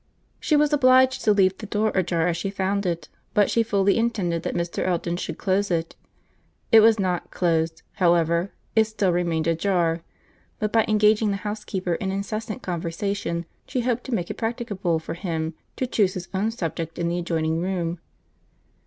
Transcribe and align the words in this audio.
She 0.39 0.55
was 0.55 0.73
obliged 0.73 1.23
to 1.25 1.31
leave 1.31 1.59
the 1.59 1.67
door 1.67 1.91
ajar 1.93 2.25
as 2.25 2.35
she 2.35 2.49
found 2.49 2.87
it; 2.87 3.07
but 3.35 3.51
she 3.51 3.61
fully 3.61 3.99
intended 3.99 4.41
that 4.41 4.55
Mr. 4.55 4.83
Elton 4.83 5.15
should 5.15 5.37
close 5.37 5.69
it. 5.69 5.95
It 6.71 6.79
was 6.79 6.97
not 6.99 7.29
closed, 7.29 7.83
however, 7.93 8.51
it 8.75 8.85
still 8.85 9.11
remained 9.11 9.45
ajar; 9.45 10.01
but 10.57 10.71
by 10.73 10.85
engaging 10.87 11.29
the 11.29 11.37
housekeeper 11.45 11.93
in 11.93 12.11
incessant 12.11 12.63
conversation, 12.63 13.45
she 13.67 13.81
hoped 13.81 14.03
to 14.05 14.11
make 14.15 14.31
it 14.31 14.37
practicable 14.37 14.97
for 14.97 15.13
him 15.13 15.53
to 15.75 15.85
chuse 15.85 16.15
his 16.15 16.29
own 16.33 16.49
subject 16.49 16.97
in 16.97 17.07
the 17.07 17.19
adjoining 17.19 17.61
room. 17.61 17.99